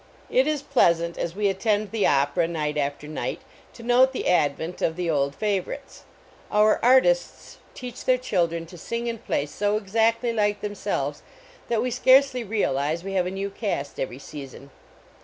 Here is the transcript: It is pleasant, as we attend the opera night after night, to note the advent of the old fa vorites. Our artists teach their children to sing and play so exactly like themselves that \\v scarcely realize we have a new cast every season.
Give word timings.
It 0.31 0.47
is 0.47 0.63
pleasant, 0.63 1.15
as 1.19 1.35
we 1.35 1.47
attend 1.47 1.91
the 1.91 2.07
opera 2.07 2.47
night 2.47 2.75
after 2.75 3.07
night, 3.07 3.39
to 3.73 3.83
note 3.83 4.13
the 4.13 4.27
advent 4.27 4.81
of 4.81 4.95
the 4.95 5.11
old 5.11 5.35
fa 5.35 5.61
vorites. 5.61 6.05
Our 6.51 6.79
artists 6.83 7.59
teach 7.75 8.03
their 8.05 8.17
children 8.17 8.65
to 8.65 8.79
sing 8.79 9.07
and 9.07 9.23
play 9.23 9.45
so 9.45 9.77
exactly 9.77 10.33
like 10.33 10.61
themselves 10.61 11.21
that 11.67 11.83
\\v 11.83 11.91
scarcely 11.91 12.43
realize 12.43 13.03
we 13.03 13.13
have 13.13 13.27
a 13.27 13.29
new 13.29 13.51
cast 13.51 13.99
every 13.99 14.17
season. 14.17 14.71